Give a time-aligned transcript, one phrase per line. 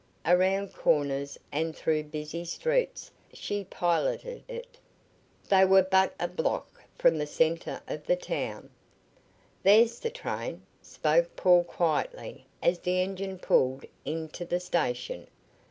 [0.25, 4.79] Around corners, and through busy streets she piloted it.
[5.47, 8.71] They were but a block from the center of the town.
[9.61, 15.27] "There's the train," spoke Paul quietly as the engine pulled into the station.